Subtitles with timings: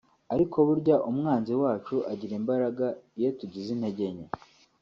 [0.33, 2.85] Ariko burya umwanzi wacu agira imbaraga
[3.19, 4.25] iyo tugize intege nke